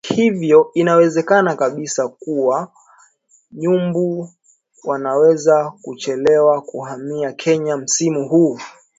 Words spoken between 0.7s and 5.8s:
inawezekana kabisa kuwa Nyumbu wanaweza